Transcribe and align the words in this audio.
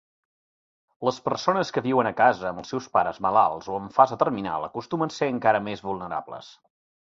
Les 1.09 1.19
persones 1.27 1.71
que 1.75 1.83
viuen 1.87 2.09
a 2.11 2.13
casa 2.21 2.47
amb 2.51 2.63
els 2.63 2.73
seus 2.73 2.89
pares 2.97 3.21
malalts 3.27 3.69
o 3.75 3.79
en 3.83 3.87
fase 4.01 4.19
terminal 4.25 4.67
acostumen 4.71 5.15
a 5.17 5.19
ser 5.21 5.31
encara 5.37 5.65
més 5.71 5.89
vulnerables. 5.93 6.53